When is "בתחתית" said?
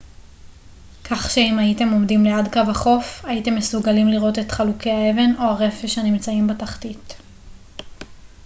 6.47-7.13